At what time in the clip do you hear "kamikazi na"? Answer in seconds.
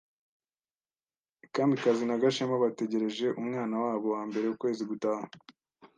1.45-2.21